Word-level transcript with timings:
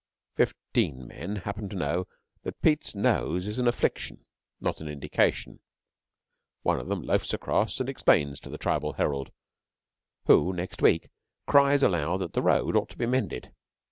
Fifteen 0.35 1.05
men 1.05 1.35
happen 1.35 1.69
to 1.69 1.75
know 1.75 2.07
that 2.41 2.59
Pete's 2.63 2.95
nose 2.95 3.45
is 3.45 3.59
an 3.59 3.67
affliction, 3.67 4.25
not 4.59 4.81
an 4.81 4.87
indication. 4.87 5.59
One 6.63 6.79
of 6.79 6.87
them 6.87 7.03
loafs 7.03 7.35
across 7.35 7.79
and 7.79 7.87
explains 7.87 8.39
to 8.39 8.49
the 8.49 8.57
Tribal 8.57 8.93
Herald, 8.93 9.31
who, 10.25 10.53
next 10.53 10.81
week, 10.81 11.09
cries 11.45 11.83
aloud 11.83 12.21
that 12.21 12.33
the 12.33 12.41
road 12.41 12.75
ought 12.75 12.89
to 12.89 12.97
be 12.97 13.05
mended. 13.05 13.53